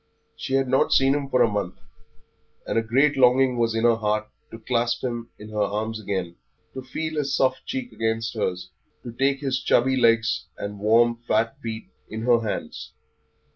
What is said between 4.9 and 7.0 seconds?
him in her arms again, to